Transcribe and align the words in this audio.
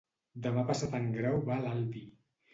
Demà 0.45 0.63
passat 0.69 0.95
en 1.01 1.05
Grau 1.19 1.39
va 1.51 1.59
a 1.59 1.63
l'Albi. 1.67 2.05